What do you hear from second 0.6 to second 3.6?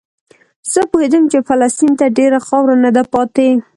زه پوهېدم چې فلسطین ته ډېره خاوره نه ده پاتې.